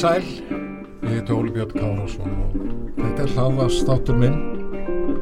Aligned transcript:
Sæl, 0.00 0.22
ég 1.04 1.10
heiti 1.10 1.34
Óli 1.36 1.50
Björn 1.52 1.74
Kárásson 1.76 2.30
og 2.32 2.54
þetta 2.96 3.24
er 3.26 3.32
hlaðvastáttur 3.34 4.16
minn 4.16 4.36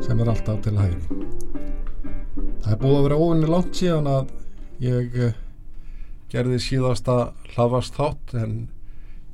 sem 0.04 0.20
er 0.22 0.28
alltaf 0.30 0.60
til 0.62 0.76
hægri. 0.78 1.16
Það 2.62 2.68
er 2.70 2.76
búið 2.78 2.98
að 2.98 3.06
vera 3.08 3.16
óvinni 3.18 3.48
langt 3.50 3.74
síðan 3.74 4.06
að 4.12 4.28
ég 4.84 5.16
eh, 5.18 5.32
gerði 6.30 6.60
síðasta 6.62 7.16
hlaðvastátt 7.56 8.36
en 8.38 8.52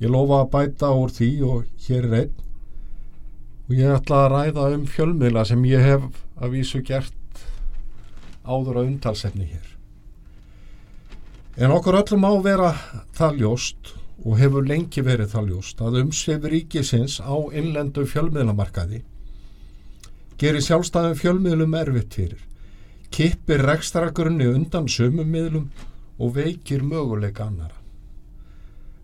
ég 0.00 0.14
lofa 0.14 0.38
að 0.46 0.48
bæta 0.54 0.92
úr 0.96 1.12
því 1.12 1.28
og 1.50 1.66
hér 1.88 2.06
er 2.08 2.16
einn 2.22 2.38
og 3.66 3.74
ég 3.82 3.92
ætla 3.98 4.22
að 4.22 4.32
ræða 4.32 4.68
um 4.78 4.86
fjölmiðla 4.94 5.42
sem 5.50 5.66
ég 5.68 5.84
hef 5.84 6.06
að 6.40 6.54
vísu 6.56 6.80
gert 6.88 7.42
áður 8.48 8.80
á 8.80 8.82
umtalsetni 8.86 9.50
hér. 9.50 9.68
En 11.60 11.76
okkur 11.76 12.00
öllum 12.00 12.24
á 12.24 12.32
vera 12.48 12.72
það 13.12 13.38
ljóst 13.42 13.92
og 14.22 14.38
hefur 14.38 14.66
lengi 14.66 15.02
verið 15.02 15.32
það 15.34 15.50
ljóst 15.50 15.82
að 15.82 15.98
umsvið 16.04 16.46
ríkisins 16.52 17.18
á 17.18 17.34
innlendu 17.50 18.06
fjölmiðlamarkaði 18.06 19.02
gerir 20.38 20.64
sjálfstæðum 20.66 21.16
fjölmiðlum 21.18 21.74
erfitt 21.78 22.16
fyrir, 22.18 22.42
kippir 23.14 23.62
rekstragrunni 23.68 24.48
undan 24.50 24.88
sömum 24.90 25.30
miðlum 25.30 25.70
og 26.18 26.34
veikir 26.38 26.82
möguleika 26.82 27.46
annara. 27.46 27.78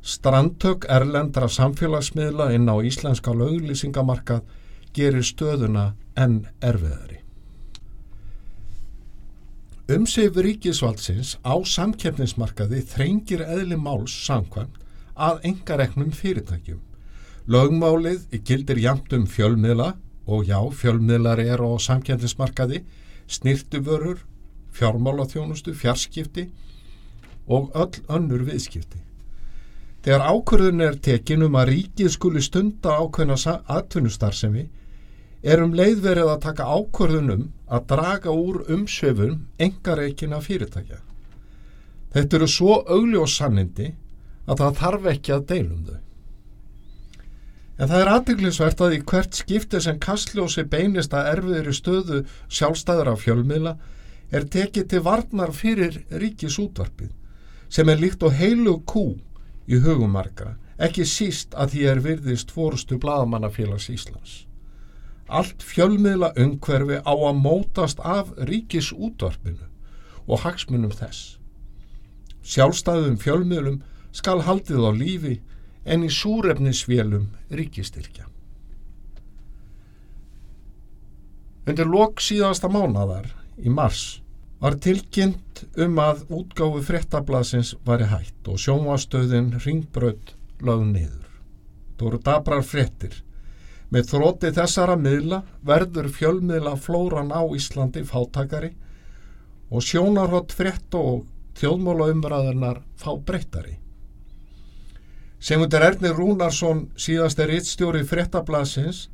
Strandtök 0.03 0.87
erlendra 0.89 1.49
samfélagsmiðla 1.49 2.51
inn 2.57 2.71
á 2.71 2.77
íslenska 2.83 3.35
löglýsingamarkað 3.37 4.47
gerir 4.97 5.27
stöðuna 5.27 5.93
enn 6.19 6.47
erfiðari. 6.65 7.21
Umsif 9.91 10.37
ríkisvaldsins 10.39 11.37
á 11.43 11.55
samkeppnismarkaði 11.67 12.83
þrengir 12.87 13.43
eðli 13.43 13.79
máls 13.79 14.15
samkvæmt 14.27 14.79
að 15.17 15.45
engareknum 15.51 16.15
fyrirtækjum. 16.15 16.81
Lögmálið 17.51 18.27
gildir 18.47 18.79
jamt 18.79 19.13
um 19.17 19.27
fjölmiðla 19.27 19.95
og 20.31 20.47
já, 20.47 20.59
fjölmiðlar 20.71 21.41
er 21.43 21.63
á 21.63 21.71
samkeppnismarkaði, 21.81 22.85
snirtuvörur, 23.27 24.21
fjármálaþjónustu, 24.77 25.75
fjarskipti 25.75 26.49
og 27.51 27.71
öll 27.75 28.03
önnur 28.09 28.45
viðskipti. 28.47 29.01
Þegar 30.01 30.27
ákvörðun 30.33 30.85
er 30.85 31.01
tekin 31.03 31.43
um 31.45 31.57
að 31.61 31.75
ríkið 31.75 32.13
skuli 32.15 32.41
stunda 32.41 32.95
ákveðna 33.03 33.37
atvinnustarfsemi 33.69 34.69
er 35.43 35.61
um 35.65 35.75
leiðverið 35.77 36.31
að 36.31 36.43
taka 36.47 36.69
ákvörðunum 36.69 37.49
að 37.69 37.87
draga 37.93 38.33
úr 38.33 38.63
umsöfum 38.73 39.47
engareikina 39.61 40.41
fyrirtækja. 40.45 41.01
Þetta 42.15 42.37
eru 42.37 42.49
svo 42.51 42.81
augljós 42.89 43.37
sannindi 43.39 43.93
að 44.51 44.63
það 44.63 44.81
þarf 44.83 45.11
ekki 45.15 45.35
að 45.35 45.47
deilum 45.53 45.85
þau. 45.87 45.99
En 47.81 47.89
það 47.89 48.03
er 48.03 48.11
aðdeglisvert 48.13 48.83
að 48.85 48.95
í 48.99 49.01
hvert 49.09 49.39
skipti 49.39 49.81
sem 49.81 50.01
kastljósi 50.03 50.67
beinist 50.69 51.15
að 51.17 51.31
erfiðri 51.31 51.73
stöðu 51.77 52.19
sjálfstæðar 52.53 53.15
af 53.15 53.23
fjölmiðla 53.25 53.79
er 54.37 54.47
tekið 54.53 54.91
til 54.91 55.01
varnar 55.07 55.55
fyrir 55.57 56.03
ríkisútvarpið 56.13 57.15
sem 57.73 57.89
er 57.89 58.03
líkt 58.03 58.27
og 58.27 58.35
heilu 58.37 58.77
kú 58.85 59.05
í 59.71 59.79
hugumarka, 59.81 60.57
ekki 60.77 61.07
síst 61.07 61.55
að 61.55 61.75
því 61.75 61.83
er 61.93 62.05
virðist 62.05 62.53
fórstu 62.53 62.99
bladamannafélags 63.01 63.89
Íslands. 63.95 64.45
Allt 65.31 65.63
fjölmiðla 65.63 66.33
umhverfi 66.43 66.99
á 67.07 67.15
að 67.15 67.39
mótast 67.39 68.01
af 68.03 68.33
ríkisútvarpinu 68.51 69.71
og 70.27 70.43
hagsmunum 70.43 70.93
þess. 70.93 71.39
Sjálfstæðum 72.43 73.17
fjölmiðlum 73.23 73.81
skal 74.13 74.43
haldið 74.47 74.87
á 74.87 74.93
lífi 74.95 75.37
en 75.85 76.05
í 76.05 76.11
súrefnisvélum 76.13 77.29
ríkistyrkja. 77.51 78.27
Undir 81.71 81.89
lok 81.89 82.21
síðasta 82.25 82.71
mánadar 82.73 83.31
í 83.61 83.71
mars 83.71 84.21
var 84.61 84.77
tilkynnt 84.83 85.65
um 85.81 85.99
að 86.03 86.25
útgáfu 86.29 86.83
frettablasins 86.85 87.75
var 87.87 88.03
í 88.03 88.11
hætt 88.11 88.51
og 88.51 88.61
sjónvastöðin 88.61 89.55
ringbröð 89.65 90.35
lögð 90.61 90.87
niður. 90.93 91.27
Það 91.97 92.07
voru 92.07 92.23
dabrar 92.25 92.65
frettir 92.65 93.21
Með 93.91 94.07
þróti 94.13 94.53
þessara 94.55 94.95
miðla 94.95 95.41
verður 95.67 96.07
fjölmiðla 96.15 96.77
flóran 96.79 97.33
á 97.35 97.43
Íslandi 97.57 98.05
fátakari 98.07 98.71
og 99.71 99.83
sjónarhott 99.83 100.55
frétt 100.55 100.95
og 100.95 101.25
þjóðmóla 101.59 102.07
umræðarnar 102.13 102.85
fá 102.95 103.11
breyttari. 103.19 103.81
Semundur 105.41 105.81
Ernir 105.81 106.13
Rúnarsson, 106.19 106.91
síðast 107.01 107.39
er 107.41 107.53
yttstjóri 107.57 108.03
fréttablasins, 108.05 109.07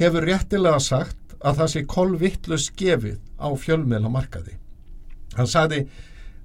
hefur 0.00 0.24
réttilega 0.24 0.80
sagt 0.80 1.34
að 1.44 1.60
það 1.60 1.72
sé 1.72 1.82
kolvittlu 1.92 2.58
skefið 2.58 3.18
á 3.36 3.48
fjölmiðla 3.52 4.08
markaði. 4.10 4.56
Hann 5.36 5.50
sagði, 5.50 5.82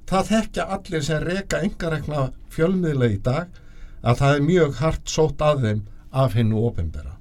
það 0.09 0.29
þekkja 0.33 0.67
allir 0.75 1.05
sem 1.07 1.23
reyka 1.23 1.63
engarekna 1.63 2.27
fjölmiðla 2.51 3.09
í 3.13 3.17
dag 3.23 3.61
að 4.03 4.19
það 4.19 4.35
er 4.35 4.45
mjög 4.49 4.77
hart 4.81 5.15
sótt 5.15 5.41
að 5.41 5.65
þeim 5.67 5.81
af 6.11 6.35
hennu 6.37 6.67
ofinbera. 6.67 7.15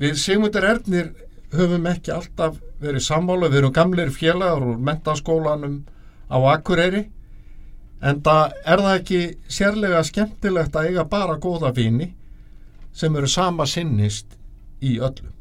Við 0.00 0.16
Sigmundur 0.16 0.64
Ernir 0.64 1.12
höfum 1.52 1.86
ekki 1.90 2.14
alltaf 2.14 2.56
verið 2.80 3.04
sammála, 3.04 3.50
við 3.52 3.60
erum 3.60 3.76
gamleir 3.76 4.12
félagar 4.16 4.64
úr 4.64 4.80
mentaskólanum 4.80 5.82
á 6.32 6.38
Akureyri 6.56 7.10
en 8.00 8.22
það 8.24 8.54
er 8.64 8.82
það 8.84 8.96
ekki 8.98 9.20
sérlega 9.52 10.02
skemmtilegt 10.08 10.76
að 10.76 10.90
eiga 10.90 11.04
bara 11.04 11.36
góða 11.36 11.72
vini 11.76 12.12
sem 12.92 13.16
eru 13.16 13.28
sama 13.28 13.66
sinnist 13.68 14.36
í 14.80 14.96
öllum. 14.98 15.34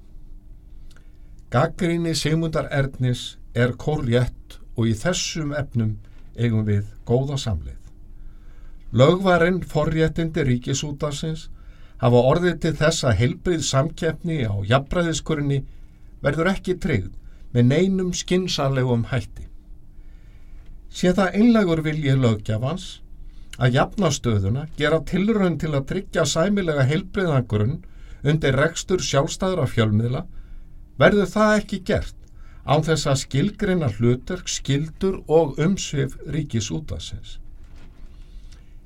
Gaggríni 1.49 2.13
Sigmundar 2.15 2.67
Ernis 2.69 3.37
er 3.55 3.73
kórjett 3.79 4.59
og 4.75 4.89
í 4.91 4.93
þessum 4.93 5.55
efnum 5.57 5.95
eigum 6.37 6.67
við 6.67 6.85
góða 7.07 7.39
samlið. 7.41 7.79
Lögvarinn 8.93 9.63
forréttindi 9.65 10.45
ríkisútarsins 10.45 11.47
hafa 12.01 12.21
orðið 12.31 12.61
til 12.63 12.75
þess 12.79 13.05
að 13.05 13.19
heilbrið 13.21 13.65
samkeppni 13.65 14.39
á 14.45 14.53
jafnbræðiskurinni 14.69 15.59
verður 16.23 16.51
ekki 16.53 16.77
tryggð 16.79 17.13
með 17.53 17.69
neinum 17.73 18.13
skinsanlegum 18.13 19.07
hætti. 19.11 19.48
Sé 20.89 21.13
það 21.13 21.35
einlegur 21.39 21.83
vilji 21.85 22.15
lögjafans 22.17 22.87
að 23.59 23.75
jafnastöðuna 23.77 24.67
gera 24.77 24.99
tilrönd 25.05 25.59
til 25.61 25.73
að 25.75 25.87
tryggja 25.91 26.25
sæmilega 26.25 26.85
heilbriðangurinn 26.89 27.81
undir 28.23 28.55
rekstur 28.57 29.03
sjálfstæðra 29.03 29.67
fjölmiðla 29.69 30.23
verður 30.99 31.29
það 31.33 31.57
ekki 31.59 31.81
gert 31.87 32.15
án 32.69 32.83
þess 32.85 33.07
að 33.09 33.21
skilgreina 33.23 33.89
hlutur, 33.97 34.41
skildur 34.45 35.21
og 35.27 35.59
umsvið 35.61 36.15
ríkis 36.33 36.69
útvarsins. 36.75 37.37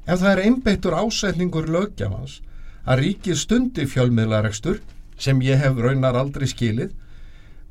Ef 0.05 0.19
það 0.19 0.31
er 0.31 0.41
einbeittur 0.47 0.95
ásetningur 0.99 1.69
lögjafans 1.71 2.41
að 2.83 3.05
ríkið 3.05 3.39
stundi 3.39 3.87
fjölmiðlarekstur 3.87 4.81
sem 5.17 5.41
ég 5.43 5.61
hef 5.61 5.79
raunar 5.79 6.17
aldrei 6.19 6.47
skilið 6.51 6.91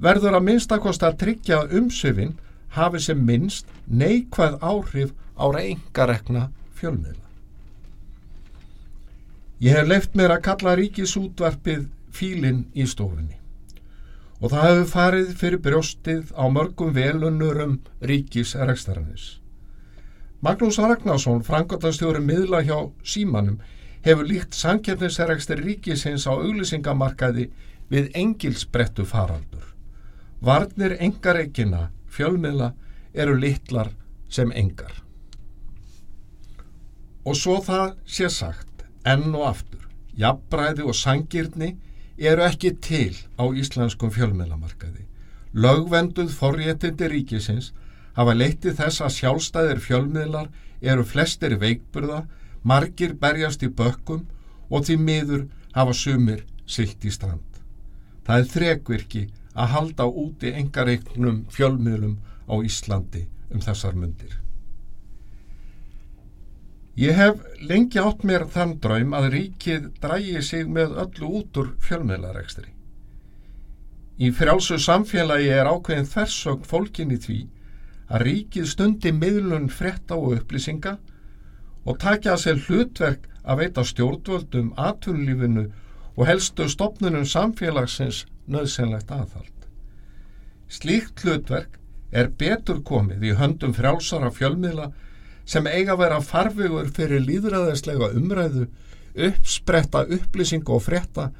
verður 0.02 0.38
að 0.38 0.46
minnstakost 0.48 1.04
að 1.06 1.18
tryggja 1.22 1.62
umsöfin 1.70 2.34
hafi 2.76 3.00
sem 3.04 3.20
minnst 3.26 3.68
neikvæð 3.88 4.58
áhrif 4.60 5.12
á 5.36 5.44
reyngarekna 5.52 6.48
fjölmiðla. 6.78 7.28
Ég 9.62 9.76
hef 9.76 9.88
leift 9.88 10.16
mér 10.18 10.34
að 10.36 10.44
kalla 10.48 10.74
ríkisútvarpið 10.80 11.86
fílinn 12.12 12.66
í 12.74 12.86
stofunni 12.88 13.38
og 14.42 14.50
það 14.50 14.64
hefur 14.66 14.88
farið 14.90 15.28
fyrir 15.38 15.60
brjóstið 15.62 16.32
á 16.34 16.44
mörgum 16.50 16.90
velunnurum 16.96 17.76
ríkisrekstaranis. 18.02 19.38
Magnús 20.42 20.80
Ragnarsson, 20.82 21.44
frangatastjóri 21.46 22.18
miðla 22.18 22.64
hjá 22.66 22.90
Símanum, 23.06 23.60
hefur 24.02 24.26
líkt 24.26 24.58
samkjöfnisregstir 24.58 25.62
ríkisins 25.62 26.26
á 26.26 26.34
auglýsingamarkaði 26.34 27.52
við 27.92 28.10
engilsbrettu 28.18 29.06
faraldur. 29.06 29.68
Varnir 30.42 30.96
engareikina 30.98 31.92
fjölmiðla 32.12 32.72
eru 33.12 33.36
litlar 33.38 33.92
sem 34.32 34.52
engar. 34.56 34.92
Og 37.24 37.36
svo 37.38 37.60
það 37.62 37.94
sé 38.08 38.28
sagt, 38.32 38.84
enn 39.06 39.30
og 39.34 39.46
aftur, 39.52 39.86
jafnbræði 40.18 40.86
og 40.88 40.96
sangirni 40.98 41.76
eru 42.18 42.44
ekki 42.46 42.74
til 42.82 43.14
á 43.38 43.44
íslenskum 43.50 44.12
fjölmiðlamarkaði. 44.14 45.06
Lögvenduð 45.52 46.32
forréttindi 46.34 47.08
ríkisins 47.12 47.72
hafa 48.16 48.34
leytið 48.36 48.78
þess 48.80 49.04
að 49.04 49.16
sjálfstæðir 49.18 49.82
fjölmiðlar 49.84 50.48
eru 50.80 51.04
flestir 51.06 51.56
veikburða 51.60 52.24
Margir 52.62 53.14
berjast 53.18 53.62
í 53.66 53.68
bökkum 53.68 54.26
og 54.70 54.86
því 54.86 54.96
miður 55.02 55.46
hafa 55.74 55.94
sumir 55.96 56.44
silt 56.66 57.04
í 57.04 57.10
strand. 57.10 57.48
Það 58.22 58.38
er 58.38 58.50
þrekvirki 58.52 59.22
að 59.54 59.72
halda 59.76 60.06
úti 60.06 60.52
engareiknum 60.56 61.42
fjölmiðlum 61.52 62.16
á 62.48 62.54
Íslandi 62.64 63.26
um 63.52 63.60
þessar 63.60 63.96
myndir. 63.98 64.38
Ég 66.96 67.16
hef 67.16 67.40
lengi 67.64 68.00
átt 68.00 68.24
mér 68.28 68.44
þann 68.52 68.76
draum 68.84 69.14
að 69.16 69.30
ríkið 69.32 69.88
drægi 70.02 70.42
sig 70.44 70.68
með 70.68 70.98
öllu 71.04 71.30
út 71.38 71.60
úr 71.60 71.70
fjölmiðlarekstri. 71.80 72.68
Í 74.20 74.28
frjálsu 74.36 74.76
samfélagi 74.78 75.48
er 75.48 75.70
ákveðin 75.72 76.10
þversögn 76.12 76.68
fólkin 76.68 77.14
í 77.14 77.18
því 77.20 77.38
að 78.12 78.24
ríkið 78.26 78.68
stundi 78.68 79.12
miðlun 79.16 79.70
frétta 79.72 80.18
og 80.20 80.36
upplýsinga 80.36 80.98
og 81.88 81.98
takja 82.02 82.34
að 82.34 82.42
sér 82.42 82.60
hlutverk 82.66 83.24
að 83.42 83.62
veita 83.62 83.84
stjórnvöldum, 83.88 84.74
atvinnlífinu 84.76 85.64
og 86.12 86.28
helstu 86.28 86.68
stopnunum 86.68 87.24
samfélagsins 87.24 88.26
nöðsynlegt 88.52 89.10
aðhald. 89.12 89.66
Slíkt 90.72 91.24
hlutverk 91.24 91.78
er 92.12 92.28
betur 92.38 92.82
komið 92.84 93.24
í 93.30 93.32
höndum 93.38 93.72
frjálsara 93.76 94.30
fjölmiðla 94.32 94.90
sem 95.48 95.66
eiga 95.66 95.96
að 95.96 96.02
vera 96.04 96.20
farfigur 96.24 96.90
fyrir 96.94 97.24
líðræðislega 97.24 98.12
umræðu, 98.16 98.68
uppspretta 99.12 100.04
upplýsingu 100.06 100.76
og 100.76 100.84
frétta 100.86 101.30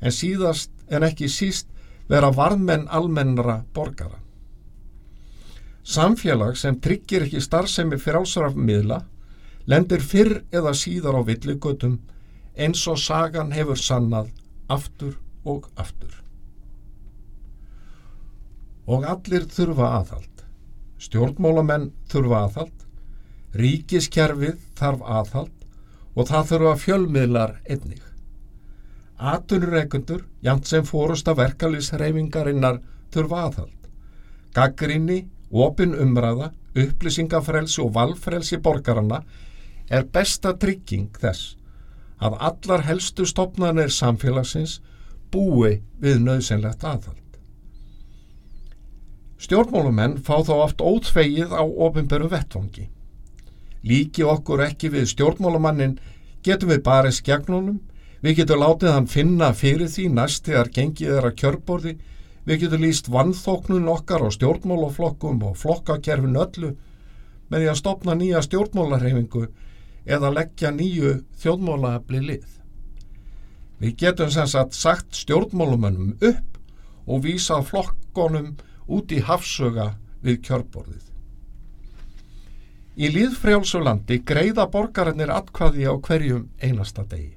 en 0.00 0.14
síðast 0.14 0.70
en 0.90 1.06
ekki 1.06 1.30
síst 1.32 1.70
vera 2.10 2.30
varðmenn 2.34 2.86
almennara 2.92 3.62
borgara. 3.74 4.20
Samfélag 5.86 6.58
sem 6.58 6.78
tryggir 6.82 7.26
ekki 7.26 7.40
starfsemi 7.42 7.98
frjálsara 8.02 8.50
miðla 8.54 9.00
lendir 9.70 10.02
fyrr 10.02 10.40
eða 10.54 10.74
síðar 10.74 11.18
á 11.18 11.22
villigötum 11.26 11.98
eins 12.56 12.82
og 12.90 12.98
sagan 12.98 13.52
hefur 13.54 13.78
sannað 13.78 14.30
aftur 14.70 15.18
og 15.44 15.70
aftur. 15.78 16.25
Og 18.86 19.04
allir 19.04 19.46
þurfa 19.50 19.92
aðhald. 20.00 20.42
Stjórnmálamenn 21.02 21.90
þurfa 22.10 22.42
aðhald, 22.46 22.84
ríkiskerfið 23.56 24.60
þarf 24.78 25.02
aðhald 25.04 25.64
og 26.16 26.28
það 26.30 26.50
þurfa 26.50 26.74
fjölmiðlar 26.84 27.56
einnig. 27.68 28.02
Atunurreikundur, 29.16 30.22
jæmt 30.44 30.68
sem 30.68 30.84
fórusta 30.84 31.34
verkalýsreifingarinnar 31.36 32.80
þurfa 33.12 33.42
aðhald. 33.48 33.90
Gaggrinni, 34.56 35.26
opin 35.50 35.94
umræða, 35.94 36.52
upplýsingafrelsi 36.76 37.82
og 37.84 37.92
valfrelsi 37.96 38.58
borgarana 38.62 39.22
er 39.88 40.08
besta 40.12 40.52
trygging 40.56 41.12
þess 41.20 41.54
að 42.16 42.38
allar 42.48 42.84
helstu 42.86 43.26
stopnarnir 43.28 43.92
samfélagsins 43.92 44.80
búi 45.32 45.80
við 46.00 46.22
nöðsynlegt 46.24 46.84
aðhald. 46.84 47.25
Stjórnmálumenn 49.36 50.16
fá 50.24 50.40
þá 50.40 50.52
oft 50.54 50.80
óþvegið 50.80 51.52
á 51.52 51.60
ofinberu 51.60 52.30
vettvangi. 52.32 52.86
Líki 53.86 54.24
okkur 54.24 54.62
ekki 54.64 54.88
við 54.94 55.10
stjórnmálumannin 55.12 55.98
getum 56.46 56.72
við 56.72 56.82
bara 56.86 57.12
skjagnunum, 57.12 57.82
við 58.24 58.40
getum 58.40 58.62
látið 58.62 58.94
hann 58.94 59.08
finna 59.10 59.52
fyrir 59.52 59.90
því 59.92 60.08
næst 60.16 60.48
þegar 60.48 60.72
gengið 60.78 61.12
er 61.18 61.28
að 61.28 61.36
kjörborði, 61.42 61.92
við 62.48 62.62
getum 62.64 62.84
líst 62.86 63.10
vannþóknun 63.12 63.92
okkar 63.92 64.24
á 64.24 64.28
stjórnmálaflokkum 64.32 65.44
og 65.44 65.56
flokkakerfin 65.60 66.40
öllu 66.40 66.72
með 67.50 67.62
því 67.62 67.70
að 67.70 67.80
stopna 67.82 68.16
nýja 68.16 68.42
stjórnmálarhefingu 68.46 69.46
eða 70.06 70.32
leggja 70.32 70.70
nýju 70.74 71.12
þjóðmálaafli 71.42 72.22
lið. 72.24 72.46
Við 73.82 73.96
getum 74.00 74.30
sem 74.32 74.48
sagt 74.48 74.78
sagt 74.78 75.18
stjórnmálumönnum 75.18 76.16
upp 76.24 76.56
og 77.06 77.26
vísa 77.26 77.60
flokkonum 77.62 78.54
út 78.86 79.12
í 79.12 79.20
hafsöga 79.24 79.92
við 80.22 80.40
kjörborðið. 80.46 81.04
Í 82.96 83.10
líðfrjálsu 83.12 83.82
landi 83.84 84.22
greiða 84.24 84.68
borgarannir 84.72 85.30
atkvaði 85.34 85.84
á 85.84 85.94
hverjum 86.00 86.46
einasta 86.62 87.04
degi. 87.04 87.34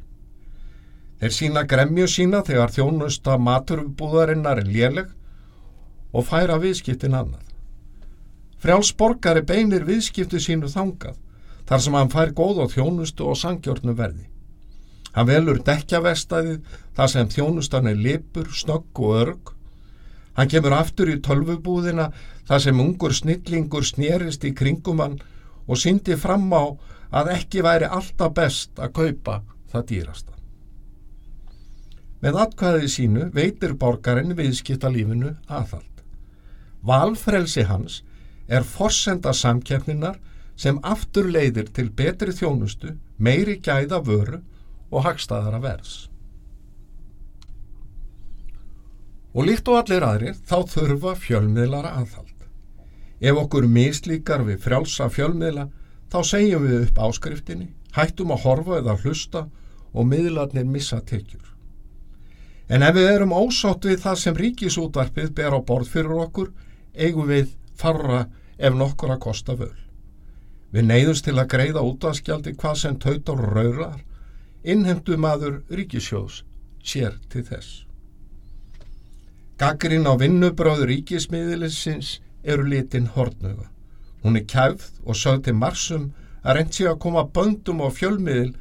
Þeir 1.20 1.34
sína 1.36 1.66
gremju 1.68 2.08
sína 2.08 2.40
þegar 2.48 2.72
þjónusta 2.72 3.36
maturbúðarinnar 3.44 4.62
er 4.62 4.70
léleg 4.72 5.10
og 6.16 6.26
færa 6.30 6.56
viðskiptin 6.64 7.18
annað. 7.20 7.44
Frjálsborgari 8.64 9.44
beinir 9.48 9.84
viðskiptu 9.88 10.40
sínu 10.40 10.72
þangað 10.72 11.20
þar 11.68 11.84
sem 11.84 11.96
hann 12.00 12.12
fær 12.14 12.32
góð 12.36 12.64
á 12.64 12.66
þjónustu 12.72 13.28
og 13.28 13.38
sangjörnu 13.40 13.94
verði. 14.00 14.26
Hann 15.14 15.28
velur 15.28 15.60
dekkjavestæðið 15.66 16.60
þar 16.96 17.12
sem 17.12 17.30
þjónustan 17.36 17.92
er 17.92 18.00
lipur, 18.00 18.48
snögg 18.54 19.04
og 19.04 19.16
örg. 19.20 19.52
Hann 20.40 20.48
kemur 20.48 20.72
aftur 20.72 21.10
í 21.12 21.18
tölvubúðina 21.20 22.06
þar 22.48 22.62
sem 22.64 22.78
ungur 22.80 23.12
snillingur 23.12 23.84
snérist 23.84 24.46
í 24.48 24.54
kringum 24.56 25.02
hann 25.04 25.18
og 25.68 25.80
syndi 25.82 26.16
fram 26.16 26.46
á 26.56 26.64
að 27.12 27.32
ekki 27.34 27.64
væri 27.66 27.90
alltaf 27.92 28.32
best 28.38 28.80
að 28.80 28.94
kaupa 28.96 29.42
það 29.74 29.88
dýrasta. 29.90 30.38
Með 32.24 32.40
atkvæðið 32.46 32.88
sínu 32.94 33.28
veitir 33.36 33.76
borgarinn 33.82 34.36
viðskipta 34.38 34.92
lífinu 34.92 35.34
aðhald. 35.48 36.04
Valfrelsi 36.88 37.66
hans 37.68 38.02
er 38.48 38.64
forsenda 38.64 39.34
samkeppninar 39.36 40.22
sem 40.60 40.80
aftur 40.84 41.28
leiðir 41.32 41.68
til 41.76 41.90
betri 41.92 42.32
þjónustu, 42.36 42.96
meiri 43.18 43.60
gæða 43.64 44.00
vöru 44.08 44.40
og 44.92 45.04
hagstaðara 45.04 45.60
vers. 45.64 46.09
Og 49.36 49.46
líkt 49.46 49.68
og 49.70 49.84
allir 49.84 50.06
aðrir 50.06 50.38
þá 50.50 50.58
þurfa 50.72 51.14
fjölmiðlara 51.22 51.94
aðhald. 52.02 52.36
Ef 53.20 53.38
okkur 53.38 53.68
mislíkar 53.68 54.46
við 54.48 54.64
frjálsa 54.64 55.10
fjölmiðla 55.12 55.68
þá 56.10 56.20
segjum 56.26 56.66
við 56.66 56.86
upp 56.88 57.02
áskriftinni, 57.06 57.70
hættum 57.94 58.34
að 58.34 58.44
horfa 58.46 58.80
eða 58.80 58.98
hlusta 59.04 59.46
og 59.94 60.08
miðlarnir 60.10 60.66
missa 60.66 61.02
tekjur. 61.06 61.46
En 62.70 62.86
ef 62.86 62.96
við 62.96 63.10
erum 63.12 63.34
ósátt 63.34 63.86
við 63.90 64.02
það 64.04 64.18
sem 64.24 64.38
ríkisútvarpið 64.38 65.32
ber 65.38 65.58
á 65.58 65.60
borð 65.66 65.90
fyrir 65.94 66.24
okkur, 66.26 66.52
eigum 66.94 67.30
við 67.30 67.54
farra 67.78 68.28
ef 68.58 68.76
nokkur 68.78 69.14
að 69.16 69.24
kosta 69.26 69.56
völ. 69.58 69.76
Við 70.70 70.86
neyðumst 70.86 71.26
til 71.26 71.38
að 71.38 71.50
greiða 71.54 71.86
útvaskjaldi 71.86 72.54
hvað 72.62 72.80
sem 72.84 73.00
tautar 73.02 73.42
raurar, 73.42 74.00
innhemdu 74.64 75.18
maður 75.18 75.64
ríkisjós 75.74 76.44
sér 76.86 77.18
til 77.30 77.46
þess. 77.48 77.89
Gaggrinn 79.60 80.08
á 80.08 80.16
vinnubröður 80.16 80.88
ríkismiðilisins 80.88 82.22
eru 82.48 82.64
litin 82.64 83.10
hortnöga. 83.12 83.66
Hún 84.24 84.40
er 84.40 84.46
kæfð 84.48 85.02
og 85.04 85.18
sögð 85.20 85.50
til 85.50 85.56
marsum 85.60 86.06
að 86.44 86.56
reynd 86.56 86.76
sér 86.78 86.94
að 86.94 87.02
koma 87.04 87.26
böndum 87.36 87.84
á 87.84 87.92
fjölmiðil 87.92 88.54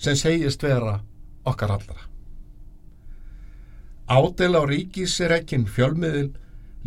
sem 0.00 0.16
segist 0.16 0.64
vera 0.64 1.02
okkar 1.44 1.74
allra. 1.76 1.98
Ádel 4.08 4.56
á 4.56 4.62
ríkisreikinn 4.64 5.68
fjölmiðil 5.68 6.32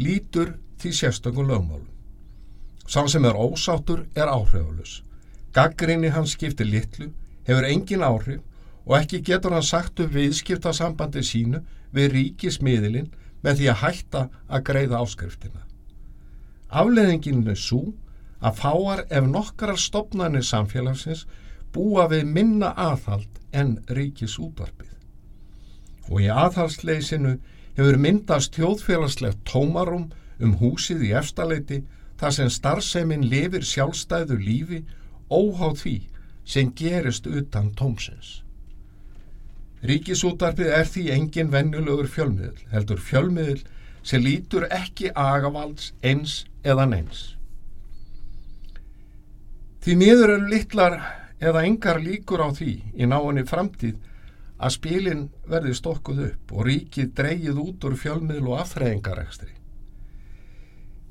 lítur 0.01 0.55
því 0.81 0.95
sérstökum 1.03 1.45
lögmálum. 1.45 1.85
Sá 2.89 3.05
sem 3.05 3.25
er 3.25 3.37
ósáttur 3.37 4.07
er 4.15 4.33
áhrifalus. 4.33 5.03
Gaggrinni 5.53 6.09
hans 6.09 6.33
skiptir 6.33 6.65
litlu, 6.65 7.11
hefur 7.45 7.69
engin 7.69 8.01
áhrif 8.01 8.41
og 8.85 8.97
ekki 8.97 9.21
getur 9.21 9.53
hann 9.53 9.65
sagt 9.65 9.99
upp 10.01 10.13
viðskipta 10.15 10.73
sambandi 10.73 11.21
sínu 11.21 11.61
við 11.93 12.13
ríkismiðilinn 12.15 13.11
með 13.43 13.59
því 13.59 13.67
að 13.71 13.81
hætta 13.83 14.21
að 14.47 14.63
greiða 14.69 15.01
áskriftina. 15.03 15.63
Afleðingin 16.69 17.47
er 17.49 17.59
svo 17.59 17.81
að 18.39 18.59
fáar 18.61 19.05
ef 19.09 19.27
nokkrar 19.27 19.79
stopnarnir 19.79 20.45
samfélagsins 20.45 21.25
búa 21.73 22.07
við 22.11 22.27
minna 22.29 22.73
aðhald 22.77 23.39
en 23.51 23.77
ríkis 23.89 24.37
útvarpið. 24.41 24.93
Og 26.09 26.25
í 26.25 26.29
aðhaldsleysinu 26.33 27.37
hefur 27.77 27.97
myndast 28.01 28.57
þjóðfélagslegt 28.57 29.41
tómarum 29.49 30.09
um 30.39 30.55
húsið 30.61 31.05
í 31.09 31.13
efstaleiti 31.19 31.83
þar 32.19 32.35
sem 32.35 32.51
starfsemin 32.51 33.27
lifir 33.31 33.65
sjálfstæðu 33.65 34.39
lífi 34.41 34.83
óháð 35.29 35.75
því 35.83 35.97
sem 36.49 36.71
gerist 36.75 37.27
utan 37.29 37.71
tómsins. 37.77 38.39
Ríkisútvarpið 39.79 40.71
er 40.75 40.87
því 40.91 41.03
engin 41.15 41.51
vennulegur 41.53 42.09
fjölmiðl, 42.11 42.65
heldur 42.73 42.99
fjölmiðl 42.99 43.61
sem 44.03 44.23
lítur 44.23 44.65
ekki 44.73 45.13
agavalds 45.15 45.93
eins 46.03 46.43
eða 46.67 46.87
neins. 46.89 47.35
Því 49.79 49.95
miður 49.95 50.35
eru 50.35 50.49
litlar 50.51 50.97
eða 51.39 51.63
engar 51.63 52.01
líkur 52.03 52.43
á 52.43 52.49
því 52.51 52.73
í 52.99 53.07
náinni 53.07 53.45
framtíð 53.47 53.95
að 54.59 54.75
spilin 54.75 55.23
verði 55.47 55.77
stokkuð 55.77 56.19
upp 56.25 56.51
og 56.51 56.67
ríkið 56.67 57.13
dreyið 57.15 57.61
út 57.63 57.87
úr 57.87 57.95
fjölmiðl 58.01 58.51
og 58.51 58.59
afþreyingarekstri. 58.65 59.53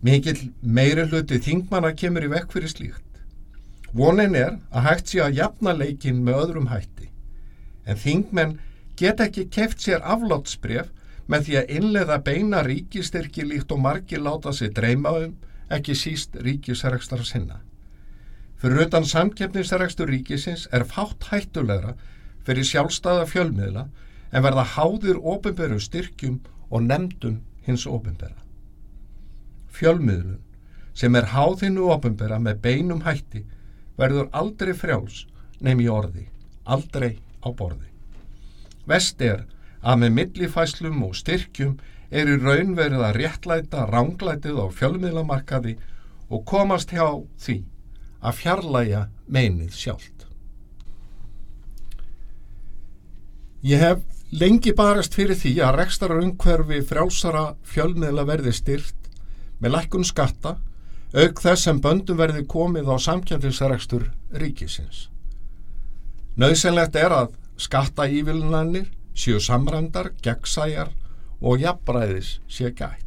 Mikil 0.04 0.36
meiri 0.62 1.08
hluti 1.08 1.40
þingmanna 1.42 1.94
kemur 1.96 2.28
í 2.28 2.32
vekk 2.34 2.52
fyrir 2.52 2.70
slíkt. 2.70 3.04
Vonin 3.96 4.36
er 4.36 4.58
að 4.68 4.84
hægt 4.84 5.14
sé 5.14 5.24
að 5.24 5.40
jafna 5.40 5.72
leikin 5.74 6.20
með 6.26 6.42
öðrum 6.42 6.68
hætti. 6.68 7.07
En 7.88 7.96
þingmenn 7.96 8.58
get 8.98 9.20
ekki 9.24 9.46
keft 9.54 9.80
sér 9.80 10.04
aflátsbref 10.04 10.90
með 11.28 11.46
því 11.46 11.56
að 11.60 11.72
innleða 11.78 12.18
beina 12.24 12.62
ríkistyrki 12.66 13.44
líkt 13.46 13.72
og 13.72 13.82
margir 13.84 14.22
láta 14.24 14.52
sig 14.52 14.72
dreyma 14.76 15.14
um, 15.22 15.34
ekki 15.72 15.96
síst 15.96 16.36
ríkisrækstar 16.44 17.24
sinna. 17.24 17.60
Fyrir 18.58 18.88
utan 18.88 19.06
samkeppnisregstur 19.06 20.10
ríkisins 20.10 20.66
er 20.74 20.86
fátt 20.88 21.28
hættulegra 21.30 21.94
fyrir 22.46 22.66
sjálfstæða 22.66 23.28
fjölmiðla 23.30 23.84
en 24.32 24.44
verða 24.44 24.64
háðir 24.74 25.20
ofinberu 25.20 25.78
styrkjum 25.80 26.40
og 26.70 26.84
nefndum 26.88 27.38
hins 27.68 27.86
ofinbera. 27.86 28.36
Fjölmiðlun 29.68 30.40
sem 30.98 31.14
er 31.14 31.30
háðinu 31.32 31.92
ofinbera 31.94 32.40
með 32.42 32.60
beinum 32.64 33.04
hætti 33.06 33.44
verður 34.00 34.28
aldrei 34.32 34.74
frjáls 34.74 35.26
nefn 35.60 35.84
í 35.84 35.88
orði, 35.92 36.24
aldrei 36.64 37.18
á 37.48 37.52
borði. 37.56 37.88
Vest 38.88 39.22
er 39.24 39.46
að 39.80 40.02
með 40.02 40.14
millifæslum 40.18 41.02
og 41.06 41.16
styrkjum 41.16 41.78
er 42.10 42.28
í 42.28 42.36
raun 42.40 42.74
verið 42.76 43.04
að 43.04 43.18
réttlæta 43.22 43.86
ránglætið 43.88 44.60
á 44.60 44.66
fjölmiðlamarkaði 44.78 45.74
og 46.28 46.44
komast 46.48 46.92
hjá 46.92 47.08
því 47.40 47.58
að 48.20 48.38
fjarlæga 48.42 49.02
meinið 49.28 49.74
sjálft. 49.76 50.24
Ég 53.64 53.82
hef 53.82 54.04
lengi 54.30 54.72
barast 54.76 55.16
fyrir 55.18 55.38
því 55.38 55.56
að 55.66 55.76
rekstar 55.80 56.14
umhverfi 56.14 56.80
frjálsara 56.86 57.44
fjölmiðla 57.66 58.24
verði 58.28 58.54
styrt 58.54 59.08
með 59.58 59.74
lækkun 59.74 60.06
skatta 60.06 60.56
auk 61.16 61.40
þess 61.42 61.64
sem 61.66 61.80
böndum 61.80 62.18
verði 62.20 62.44
komið 62.46 62.90
á 62.92 62.96
samkjöndinsrekstur 63.00 64.10
ríkisins. 64.40 65.08
Nauðsynlegt 66.38 66.94
er 66.94 67.10
að 67.10 67.32
skatta 67.58 68.04
ívilnanir 68.06 68.86
séu 69.18 69.40
samrændar, 69.42 70.12
gegnsæjar 70.22 70.92
og 71.42 71.58
jafnbræðis 71.58 72.36
sé 72.46 72.70
gætt. 72.70 73.06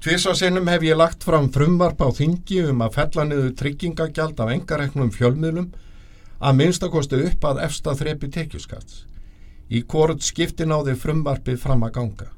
Tvísasinnum 0.00 0.68
hef 0.72 0.82
ég 0.84 0.96
lagt 0.96 1.26
fram 1.28 1.50
frumvarp 1.52 2.00
á 2.00 2.08
þingi 2.16 2.62
um 2.70 2.80
að 2.84 2.96
fella 2.96 3.28
niður 3.28 3.52
tryggingagjald 3.60 4.40
af 4.40 4.54
engareknum 4.56 5.12
fjölmiðlum 5.12 5.70
að 6.40 6.58
minnstakostu 6.62 7.20
upp 7.28 7.44
að 7.50 7.62
efsta 7.68 7.96
þrepi 8.00 8.32
tekjuskats. 8.32 9.04
Í 9.68 9.84
hvort 9.84 10.24
skipti 10.24 10.64
náði 10.64 10.96
frumvarpið 10.96 11.60
fram 11.60 11.84
að 11.84 11.96
ganga. 12.00 12.32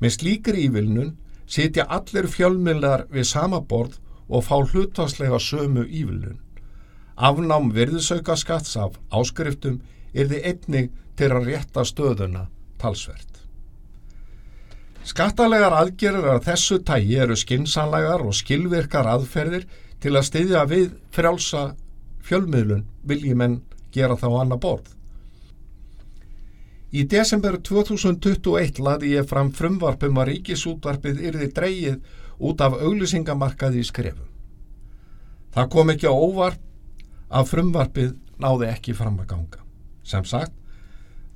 Með 0.00 0.16
slíkri 0.18 0.68
ívilnun 0.68 1.14
sitja 1.48 1.88
allir 1.88 2.28
fjölmiðlar 2.28 3.08
við 3.08 3.32
sama 3.32 3.64
borð 3.64 3.96
og 4.28 4.44
fá 4.44 4.56
hlutvarslega 4.60 5.40
sömu 5.40 5.88
ívilnun. 5.88 6.43
Afnám 7.14 7.70
virðisauka 7.74 8.34
skatts 8.36 8.74
af 8.76 8.96
áskriftum 9.14 9.78
er 10.14 10.26
þið 10.30 10.48
einnig 10.50 10.90
til 11.14 11.30
að 11.30 11.46
rétta 11.50 11.84
stöðuna 11.86 12.48
talsvert. 12.82 13.30
Skattalegar 15.04 15.76
aðgerður 15.76 16.38
af 16.38 16.46
þessu 16.48 16.80
tægi 16.82 17.18
eru 17.20 17.36
skinsanlegar 17.36 18.24
og 18.24 18.34
skilvirkar 18.34 19.06
aðferðir 19.06 19.68
til 20.02 20.14
að 20.16 20.26
styðja 20.30 20.64
við 20.70 20.90
frjálsa 21.14 21.64
fjölmiðlun 22.24 22.86
viljimenn 23.06 23.60
gera 23.94 24.16
þá 24.18 24.28
annað 24.40 24.62
borð. 24.64 24.90
Í 26.94 27.04
desember 27.10 27.58
2021 27.58 28.80
laði 28.82 29.14
ég 29.14 29.26
fram 29.28 29.52
frumvarpum 29.54 30.18
að 30.22 30.30
ríkisútvarpið 30.32 31.24
yrði 31.30 31.50
dreyið 31.54 31.96
út 32.38 32.62
af 32.62 32.76
auglýsingamarkaði 32.78 33.82
í 33.82 33.86
skrefum. 33.86 34.30
Það 35.54 35.70
kom 35.74 35.90
ekki 35.94 36.10
á 36.10 36.14
óvarp 36.14 36.62
að 37.30 37.50
frumvarpið 37.50 38.14
náði 38.40 38.70
ekki 38.70 38.94
fram 38.96 39.20
að 39.22 39.30
ganga. 39.34 39.60
Sem 40.04 40.24
sagt, 40.28 40.54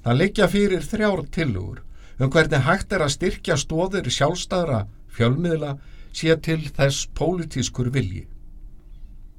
það 0.05 0.19
leikja 0.23 0.49
fyrir 0.53 0.85
þrjár 0.85 1.25
tilugur 1.33 1.85
um 2.19 2.31
hvernig 2.33 2.65
hægt 2.67 2.93
er 2.93 3.05
að 3.05 3.15
styrkja 3.15 3.57
stóðir 3.61 4.11
sjálfstæðra 4.11 4.83
fjölmiðla 5.15 5.77
sé 6.15 6.35
til 6.43 6.61
þess 6.75 7.07
pólitískur 7.19 7.93
vilji. 7.95 8.27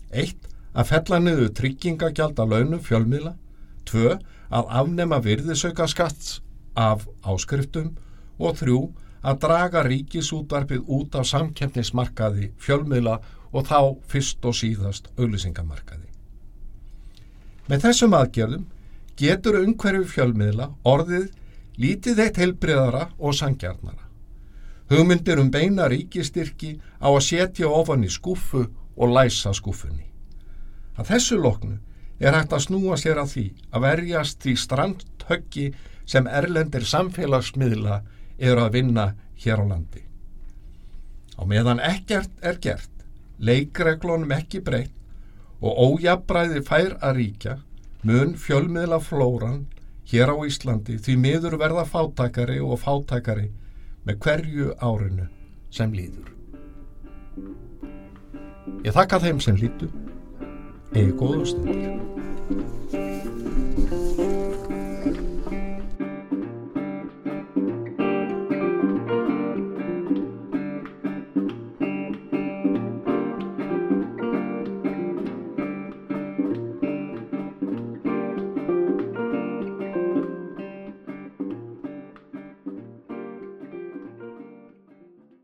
Eitt, 0.10 0.48
að 0.74 0.90
fella 0.94 1.20
niður 1.22 1.54
tryggingagjald 1.60 2.40
af 2.40 2.52
launum 2.54 2.82
fjölmiðla. 2.84 3.36
Tvö, 3.90 4.18
að 4.50 4.72
afnema 4.82 5.20
virðisauka 5.22 5.88
skatts 5.90 6.40
af 6.78 7.06
áskriftum. 7.26 7.96
Og 8.40 8.56
þrjú, 8.62 8.82
að 9.22 9.42
draga 9.44 9.84
ríkisútvarpið 9.88 10.86
út 10.88 11.18
af 11.20 11.28
samkeppnismarkaði 11.34 12.54
fjölmiðla 12.62 13.20
og 13.52 13.68
þá 13.68 13.82
fyrst 14.08 14.46
og 14.46 14.56
síðast 14.56 15.12
auðlýsingamarkaði. 15.18 16.09
Með 17.70 17.84
þessum 17.86 18.16
aðgerðum 18.18 18.64
getur 19.20 19.60
umhverju 19.60 20.08
fjölmiðla 20.10 20.72
orðið 20.90 21.28
lítið 21.80 22.22
eitt 22.24 22.40
heilbriðara 22.42 23.04
og 23.20 23.36
sangjarnara. 23.38 24.08
Hugmyndir 24.90 25.38
um 25.38 25.52
beina 25.54 25.86
ríkistyrki 25.92 26.80
á 26.98 27.14
að 27.14 27.26
setja 27.28 27.70
ofan 27.70 28.08
í 28.08 28.10
skúfu 28.10 28.64
og 28.98 29.14
læsa 29.14 29.54
skúfunni. 29.54 30.08
Að 30.98 31.14
þessu 31.14 31.38
loknu 31.38 31.78
er 32.20 32.36
hægt 32.36 32.56
að 32.58 32.66
snúa 32.66 32.98
sér 32.98 33.22
að 33.22 33.34
því 33.36 33.46
að 33.70 33.86
verjast 33.86 34.42
því 34.44 34.56
strandhöggi 34.66 35.68
sem 36.10 36.28
erlendir 36.28 36.88
samfélagsmiðla 36.90 38.02
eru 38.40 38.66
að 38.66 38.80
vinna 38.80 39.12
hér 39.44 39.62
á 39.62 39.66
landi. 39.70 40.02
Á 41.38 41.46
meðan 41.46 41.80
ekkert 41.86 42.34
er 42.42 42.58
gert, 42.60 42.92
leikreglunum 43.38 44.34
ekki 44.36 44.64
breytt 44.66 44.99
og 45.60 45.82
ójabræði 45.86 46.64
fær 46.68 46.96
að 47.04 47.20
ríkja, 47.20 47.56
mun 48.08 48.36
fjölmiðla 48.40 49.00
flóran 49.04 49.66
hér 50.10 50.32
á 50.32 50.36
Íslandi 50.48 50.98
því 50.98 51.16
miður 51.20 51.58
verða 51.62 51.86
fátakari 51.88 52.60
og 52.64 52.80
fátakari 52.82 53.50
með 54.08 54.22
hverju 54.24 54.72
árinu 54.80 55.28
sem 55.74 55.92
líður. 55.94 56.32
Ég 58.86 58.96
þakka 58.96 59.20
þeim 59.26 59.44
sem 59.44 59.60
lítu, 59.60 59.92
eigi 60.96 61.12
góðu 61.20 61.46
stundir. 61.52 63.09